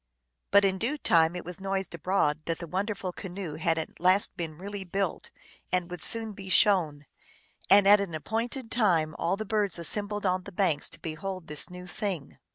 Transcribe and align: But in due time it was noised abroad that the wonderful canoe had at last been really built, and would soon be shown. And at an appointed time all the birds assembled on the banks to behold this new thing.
But 0.49 0.65
in 0.65 0.79
due 0.79 0.97
time 0.97 1.35
it 1.35 1.45
was 1.45 1.59
noised 1.61 1.93
abroad 1.93 2.45
that 2.45 2.57
the 2.57 2.65
wonderful 2.65 3.11
canoe 3.13 3.53
had 3.57 3.77
at 3.77 3.99
last 3.99 4.35
been 4.35 4.57
really 4.57 4.83
built, 4.83 5.29
and 5.71 5.91
would 5.91 6.01
soon 6.01 6.33
be 6.33 6.49
shown. 6.49 7.05
And 7.69 7.87
at 7.87 7.99
an 7.99 8.15
appointed 8.15 8.71
time 8.71 9.13
all 9.19 9.37
the 9.37 9.45
birds 9.45 9.77
assembled 9.77 10.25
on 10.25 10.41
the 10.45 10.51
banks 10.51 10.89
to 10.89 10.99
behold 10.99 11.45
this 11.45 11.69
new 11.69 11.85
thing. 11.85 12.39